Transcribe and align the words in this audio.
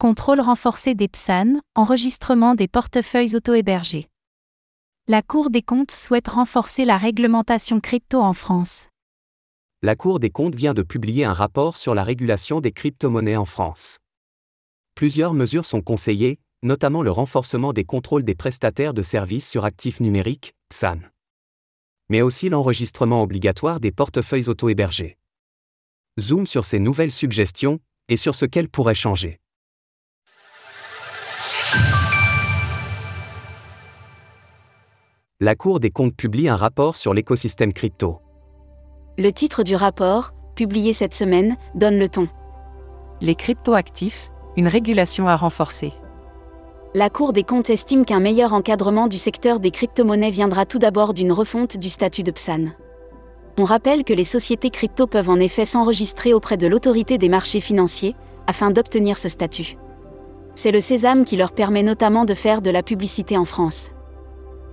Contrôle 0.00 0.40
renforcé 0.40 0.94
des 0.94 1.08
PSAN, 1.08 1.60
enregistrement 1.74 2.54
des 2.54 2.68
portefeuilles 2.68 3.36
auto-hébergés. 3.36 4.08
La 5.08 5.20
Cour 5.20 5.50
des 5.50 5.60
comptes 5.60 5.90
souhaite 5.90 6.28
renforcer 6.28 6.86
la 6.86 6.96
réglementation 6.96 7.80
crypto 7.80 8.18
en 8.18 8.32
France. 8.32 8.88
La 9.82 9.96
Cour 9.96 10.18
des 10.18 10.30
comptes 10.30 10.54
vient 10.54 10.72
de 10.72 10.80
publier 10.80 11.26
un 11.26 11.34
rapport 11.34 11.76
sur 11.76 11.94
la 11.94 12.02
régulation 12.02 12.62
des 12.62 12.72
crypto-monnaies 12.72 13.36
en 13.36 13.44
France. 13.44 13.98
Plusieurs 14.94 15.34
mesures 15.34 15.66
sont 15.66 15.82
conseillées, 15.82 16.38
notamment 16.62 17.02
le 17.02 17.10
renforcement 17.10 17.74
des 17.74 17.84
contrôles 17.84 18.24
des 18.24 18.34
prestataires 18.34 18.94
de 18.94 19.02
services 19.02 19.50
sur 19.50 19.66
actifs 19.66 20.00
numériques, 20.00 20.54
PSAN. 20.70 21.00
Mais 22.08 22.22
aussi 22.22 22.48
l'enregistrement 22.48 23.22
obligatoire 23.22 23.80
des 23.80 23.92
portefeuilles 23.92 24.48
auto-hébergés. 24.48 25.18
Zoom 26.18 26.46
sur 26.46 26.64
ces 26.64 26.78
nouvelles 26.78 27.12
suggestions 27.12 27.80
et 28.08 28.16
sur 28.16 28.34
ce 28.34 28.46
qu'elles 28.46 28.70
pourraient 28.70 28.94
changer. 28.94 29.40
La 35.42 35.54
Cour 35.54 35.80
des 35.80 35.90
comptes 35.90 36.14
publie 36.14 36.50
un 36.50 36.56
rapport 36.56 36.98
sur 36.98 37.14
l'écosystème 37.14 37.72
crypto. 37.72 38.18
Le 39.16 39.30
titre 39.30 39.62
du 39.62 39.74
rapport, 39.74 40.34
publié 40.54 40.92
cette 40.92 41.14
semaine, 41.14 41.56
donne 41.74 41.98
le 41.98 42.10
ton. 42.10 42.28
Les 43.22 43.34
cryptoactifs, 43.34 44.30
une 44.58 44.68
régulation 44.68 45.28
à 45.28 45.36
renforcer. 45.36 45.94
La 46.94 47.08
Cour 47.08 47.32
des 47.32 47.42
comptes 47.42 47.70
estime 47.70 48.04
qu'un 48.04 48.20
meilleur 48.20 48.52
encadrement 48.52 49.08
du 49.08 49.16
secteur 49.16 49.60
des 49.60 49.70
crypto-monnaies 49.70 50.30
viendra 50.30 50.66
tout 50.66 50.78
d'abord 50.78 51.14
d'une 51.14 51.32
refonte 51.32 51.78
du 51.78 51.88
statut 51.88 52.22
de 52.22 52.32
PSAN. 52.32 52.66
On 53.58 53.64
rappelle 53.64 54.04
que 54.04 54.12
les 54.12 54.24
sociétés 54.24 54.68
crypto 54.68 55.06
peuvent 55.06 55.30
en 55.30 55.40
effet 55.40 55.64
s'enregistrer 55.64 56.34
auprès 56.34 56.58
de 56.58 56.66
l'autorité 56.66 57.16
des 57.16 57.30
marchés 57.30 57.60
financiers, 57.60 58.14
afin 58.46 58.70
d'obtenir 58.70 59.16
ce 59.16 59.30
statut. 59.30 59.78
C'est 60.54 60.70
le 60.70 60.80
sésame 60.80 61.24
qui 61.24 61.38
leur 61.38 61.52
permet 61.52 61.82
notamment 61.82 62.26
de 62.26 62.34
faire 62.34 62.60
de 62.60 62.68
la 62.68 62.82
publicité 62.82 63.38
en 63.38 63.46
France. 63.46 63.90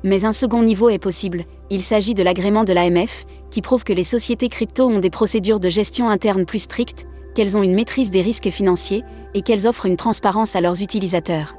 Mais 0.03 0.25
un 0.25 0.31
second 0.31 0.63
niveau 0.63 0.89
est 0.89 0.99
possible, 0.99 1.45
il 1.69 1.81
s'agit 1.81 2.13
de 2.13 2.23
l'agrément 2.23 2.63
de 2.63 2.73
l'AMF, 2.73 3.25
qui 3.49 3.61
prouve 3.61 3.83
que 3.83 3.93
les 3.93 4.03
sociétés 4.03 4.49
crypto 4.49 4.87
ont 4.87 4.99
des 4.99 5.09
procédures 5.09 5.59
de 5.59 5.69
gestion 5.69 6.09
interne 6.09 6.45
plus 6.45 6.59
strictes, 6.59 7.05
qu'elles 7.33 7.57
ont 7.57 7.63
une 7.63 7.73
maîtrise 7.73 8.11
des 8.11 8.21
risques 8.21 8.49
financiers, 8.49 9.03
et 9.33 9.41
qu'elles 9.41 9.67
offrent 9.67 9.85
une 9.85 9.97
transparence 9.97 10.55
à 10.55 10.61
leurs 10.61 10.81
utilisateurs. 10.81 11.55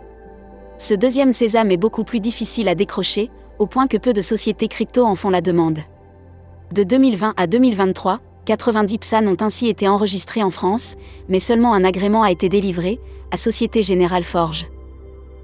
Ce 0.78 0.94
deuxième 0.94 1.32
sésame 1.32 1.70
est 1.70 1.76
beaucoup 1.76 2.04
plus 2.04 2.20
difficile 2.20 2.68
à 2.68 2.74
décrocher, 2.74 3.30
au 3.58 3.66
point 3.66 3.88
que 3.88 3.96
peu 3.96 4.12
de 4.12 4.20
sociétés 4.20 4.68
crypto 4.68 5.04
en 5.04 5.14
font 5.14 5.30
la 5.30 5.40
demande. 5.40 5.80
De 6.72 6.84
2020 6.84 7.34
à 7.36 7.46
2023, 7.46 8.20
90 8.44 8.98
PSAN 8.98 9.26
ont 9.26 9.36
ainsi 9.40 9.68
été 9.68 9.88
enregistrés 9.88 10.42
en 10.42 10.50
France, 10.50 10.94
mais 11.28 11.38
seulement 11.38 11.74
un 11.74 11.84
agrément 11.84 12.22
a 12.22 12.30
été 12.30 12.48
délivré, 12.48 13.00
à 13.30 13.36
Société 13.36 13.82
Générale 13.82 14.24
Forge. 14.24 14.68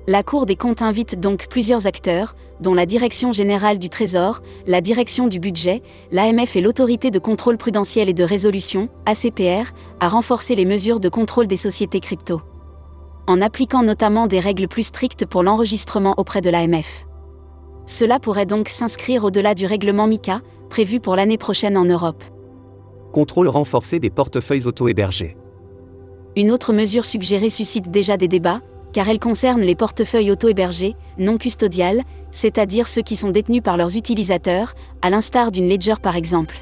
La 0.06 0.22
Cour 0.22 0.44
des 0.44 0.56
comptes 0.56 0.82
invite 0.82 1.18
donc 1.18 1.46
plusieurs 1.48 1.86
acteurs, 1.86 2.36
dont 2.60 2.74
la 2.74 2.84
Direction 2.84 3.32
générale 3.32 3.78
du 3.78 3.88
Trésor, 3.88 4.42
la 4.66 4.82
Direction 4.82 5.28
du 5.28 5.38
budget, 5.38 5.82
l'AMF 6.10 6.56
et 6.56 6.60
l'Autorité 6.60 7.10
de 7.10 7.18
contrôle 7.18 7.56
prudentiel 7.56 8.10
et 8.10 8.12
de 8.12 8.22
résolution, 8.22 8.90
ACPR, 9.06 9.72
à 10.00 10.08
renforcer 10.08 10.56
les 10.56 10.66
mesures 10.66 11.00
de 11.00 11.08
contrôle 11.08 11.46
des 11.46 11.56
sociétés 11.56 12.00
crypto. 12.00 12.42
En 13.26 13.40
appliquant 13.40 13.82
notamment 13.82 14.26
des 14.26 14.40
règles 14.40 14.68
plus 14.68 14.82
strictes 14.82 15.24
pour 15.24 15.42
l'enregistrement 15.42 16.12
auprès 16.18 16.42
de 16.42 16.50
l'AMF. 16.50 17.06
Cela 17.86 18.20
pourrait 18.20 18.44
donc 18.44 18.68
s'inscrire 18.68 19.24
au-delà 19.24 19.54
du 19.54 19.64
règlement 19.64 20.06
MICA, 20.06 20.42
prévu 20.68 21.00
pour 21.00 21.16
l'année 21.16 21.38
prochaine 21.38 21.78
en 21.78 21.86
Europe. 21.86 22.22
Contrôle 23.14 23.48
renforcé 23.48 24.00
des 24.00 24.10
portefeuilles 24.10 24.66
auto-hébergés. 24.66 25.38
Une 26.36 26.50
autre 26.50 26.74
mesure 26.74 27.06
suggérée 27.06 27.48
suscite 27.48 27.90
déjà 27.90 28.18
des 28.18 28.28
débats, 28.28 28.60
car 28.94 29.08
elle 29.08 29.18
concerne 29.18 29.60
les 29.60 29.74
portefeuilles 29.74 30.30
auto-hébergés, 30.30 30.96
non 31.18 31.36
custodiales, 31.36 32.02
c'est-à-dire 32.30 32.88
ceux 32.88 33.02
qui 33.02 33.16
sont 33.16 33.30
détenus 33.30 33.62
par 33.62 33.76
leurs 33.76 33.96
utilisateurs, 33.96 34.74
à 35.02 35.10
l'instar 35.10 35.50
d'une 35.50 35.68
ledger 35.68 36.00
par 36.00 36.16
exemple. 36.16 36.56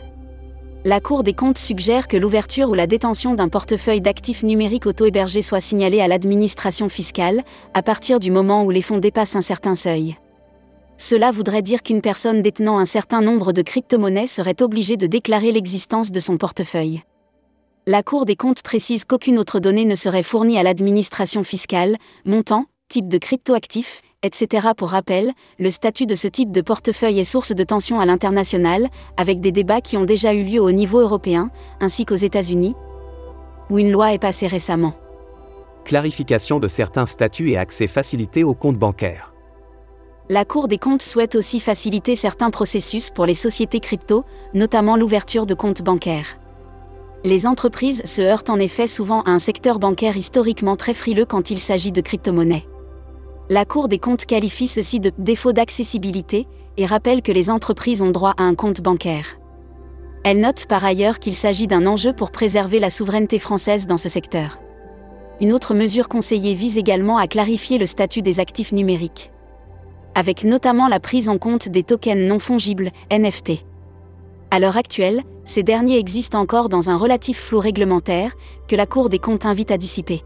La 0.84 1.00
Cour 1.00 1.22
des 1.22 1.34
comptes 1.34 1.58
suggère 1.58 2.08
que 2.08 2.16
l'ouverture 2.16 2.70
ou 2.70 2.74
la 2.74 2.88
détention 2.88 3.34
d'un 3.34 3.48
portefeuille 3.48 4.00
d'actifs 4.00 4.42
numériques 4.42 4.86
auto-hébergés 4.86 5.42
soit 5.42 5.60
signalée 5.60 6.00
à 6.00 6.08
l'administration 6.08 6.88
fiscale, 6.88 7.44
à 7.74 7.82
partir 7.82 8.18
du 8.18 8.32
moment 8.32 8.64
où 8.64 8.70
les 8.70 8.82
fonds 8.82 8.98
dépassent 8.98 9.36
un 9.36 9.42
certain 9.42 9.76
seuil. 9.76 10.16
Cela 10.96 11.30
voudrait 11.30 11.62
dire 11.62 11.82
qu'une 11.82 12.00
personne 12.00 12.42
détenant 12.42 12.78
un 12.78 12.84
certain 12.84 13.20
nombre 13.20 13.52
de 13.52 13.62
crypto-monnaies 13.62 14.26
serait 14.26 14.60
obligée 14.62 14.96
de 14.96 15.06
déclarer 15.06 15.52
l'existence 15.52 16.10
de 16.10 16.20
son 16.20 16.38
portefeuille. 16.38 17.02
La 17.88 18.04
Cour 18.04 18.26
des 18.26 18.36
comptes 18.36 18.62
précise 18.62 19.04
qu'aucune 19.04 19.40
autre 19.40 19.58
donnée 19.58 19.84
ne 19.84 19.96
serait 19.96 20.22
fournie 20.22 20.56
à 20.56 20.62
l'administration 20.62 21.42
fiscale, 21.42 21.96
montant, 22.24 22.66
type 22.88 23.08
de 23.08 23.18
cryptoactif, 23.18 24.02
etc. 24.22 24.68
Pour 24.76 24.90
rappel, 24.90 25.32
le 25.58 25.68
statut 25.68 26.06
de 26.06 26.14
ce 26.14 26.28
type 26.28 26.52
de 26.52 26.60
portefeuille 26.60 27.18
est 27.18 27.24
source 27.24 27.52
de 27.52 27.64
tensions 27.64 27.98
à 27.98 28.06
l'international, 28.06 28.88
avec 29.16 29.40
des 29.40 29.50
débats 29.50 29.80
qui 29.80 29.96
ont 29.96 30.04
déjà 30.04 30.32
eu 30.32 30.44
lieu 30.44 30.60
au 30.60 30.70
niveau 30.70 31.00
européen, 31.00 31.50
ainsi 31.80 32.04
qu'aux 32.04 32.14
États-Unis, 32.14 32.76
où 33.68 33.80
une 33.80 33.90
loi 33.90 34.12
est 34.12 34.20
passée 34.20 34.46
récemment. 34.46 34.94
Clarification 35.84 36.60
de 36.60 36.68
certains 36.68 37.06
statuts 37.06 37.50
et 37.50 37.56
accès 37.56 37.88
facilité 37.88 38.44
aux 38.44 38.54
comptes 38.54 38.78
bancaires. 38.78 39.32
La 40.28 40.44
Cour 40.44 40.68
des 40.68 40.78
comptes 40.78 41.02
souhaite 41.02 41.34
aussi 41.34 41.58
faciliter 41.58 42.14
certains 42.14 42.50
processus 42.50 43.10
pour 43.10 43.26
les 43.26 43.34
sociétés 43.34 43.80
crypto, 43.80 44.24
notamment 44.54 44.96
l'ouverture 44.96 45.46
de 45.46 45.54
comptes 45.54 45.82
bancaires. 45.82 46.38
Les 47.24 47.46
entreprises 47.46 48.02
se 48.04 48.20
heurtent 48.20 48.50
en 48.50 48.58
effet 48.58 48.88
souvent 48.88 49.22
à 49.22 49.30
un 49.30 49.38
secteur 49.38 49.78
bancaire 49.78 50.16
historiquement 50.16 50.76
très 50.76 50.92
frileux 50.92 51.24
quand 51.24 51.50
il 51.50 51.60
s'agit 51.60 51.92
de 51.92 52.00
crypto-monnaies. 52.00 52.66
La 53.48 53.64
Cour 53.64 53.86
des 53.86 53.98
comptes 53.98 54.26
qualifie 54.26 54.66
ceci 54.66 54.98
de 54.98 55.12
défaut 55.18 55.52
d'accessibilité 55.52 56.48
et 56.76 56.86
rappelle 56.86 57.22
que 57.22 57.30
les 57.30 57.48
entreprises 57.48 58.02
ont 58.02 58.10
droit 58.10 58.34
à 58.38 58.42
un 58.42 58.56
compte 58.56 58.80
bancaire. 58.80 59.38
Elle 60.24 60.40
note 60.40 60.66
par 60.66 60.84
ailleurs 60.84 61.20
qu'il 61.20 61.34
s'agit 61.34 61.68
d'un 61.68 61.86
enjeu 61.86 62.12
pour 62.12 62.32
préserver 62.32 62.80
la 62.80 62.90
souveraineté 62.90 63.38
française 63.38 63.86
dans 63.86 63.96
ce 63.96 64.08
secteur. 64.08 64.58
Une 65.40 65.52
autre 65.52 65.74
mesure 65.74 66.08
conseillée 66.08 66.54
vise 66.54 66.78
également 66.78 67.18
à 67.18 67.28
clarifier 67.28 67.78
le 67.78 67.86
statut 67.86 68.22
des 68.22 68.40
actifs 68.40 68.72
numériques. 68.72 69.30
Avec 70.14 70.44
notamment 70.44 70.88
la 70.88 71.00
prise 71.00 71.28
en 71.28 71.38
compte 71.38 71.68
des 71.68 71.82
tokens 71.84 72.28
non 72.28 72.38
fongibles, 72.38 72.90
NFT. 73.10 73.64
À 74.50 74.58
l'heure 74.58 74.76
actuelle, 74.76 75.22
ces 75.44 75.62
derniers 75.62 75.98
existent 75.98 76.40
encore 76.40 76.68
dans 76.68 76.90
un 76.90 76.96
relatif 76.96 77.38
flou 77.38 77.58
réglementaire, 77.58 78.32
que 78.68 78.76
la 78.76 78.86
Cour 78.86 79.08
des 79.08 79.18
comptes 79.18 79.46
invite 79.46 79.70
à 79.70 79.78
dissiper. 79.78 80.22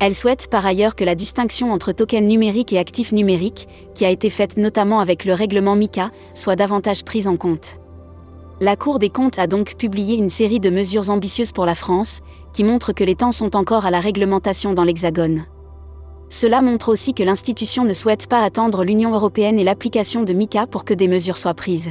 Elle 0.00 0.14
souhaite 0.14 0.48
par 0.48 0.66
ailleurs 0.66 0.96
que 0.96 1.04
la 1.04 1.14
distinction 1.14 1.72
entre 1.72 1.92
tokens 1.92 2.26
numériques 2.26 2.72
et 2.72 2.78
actifs 2.78 3.12
numériques, 3.12 3.68
qui 3.94 4.04
a 4.04 4.10
été 4.10 4.30
faite 4.30 4.56
notamment 4.56 5.00
avec 5.00 5.24
le 5.24 5.34
règlement 5.34 5.76
MICA, 5.76 6.10
soit 6.34 6.56
davantage 6.56 7.04
prise 7.04 7.28
en 7.28 7.36
compte. 7.36 7.76
La 8.60 8.74
Cour 8.76 8.98
des 8.98 9.10
comptes 9.10 9.38
a 9.38 9.46
donc 9.46 9.76
publié 9.76 10.16
une 10.16 10.28
série 10.28 10.60
de 10.60 10.70
mesures 10.70 11.10
ambitieuses 11.10 11.52
pour 11.52 11.66
la 11.66 11.74
France, 11.74 12.20
qui 12.52 12.64
montrent 12.64 12.92
que 12.92 13.04
les 13.04 13.14
temps 13.14 13.32
sont 13.32 13.54
encore 13.54 13.86
à 13.86 13.90
la 13.90 14.00
réglementation 14.00 14.72
dans 14.72 14.84
l'Hexagone. 14.84 15.44
Cela 16.28 16.62
montre 16.62 16.88
aussi 16.88 17.12
que 17.12 17.22
l'institution 17.22 17.84
ne 17.84 17.92
souhaite 17.92 18.26
pas 18.26 18.42
attendre 18.42 18.84
l'Union 18.84 19.12
européenne 19.12 19.58
et 19.58 19.64
l'application 19.64 20.22
de 20.22 20.32
MICA 20.32 20.66
pour 20.66 20.84
que 20.84 20.94
des 20.94 21.06
mesures 21.06 21.38
soient 21.38 21.54
prises. 21.54 21.90